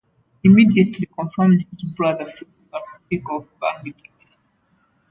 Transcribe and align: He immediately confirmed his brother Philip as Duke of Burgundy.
He 0.41 0.49
immediately 0.49 1.05
confirmed 1.05 1.63
his 1.69 1.83
brother 1.93 2.25
Philip 2.25 2.49
as 2.73 2.97
Duke 3.11 3.23
of 3.29 3.47
Burgundy. 3.59 3.93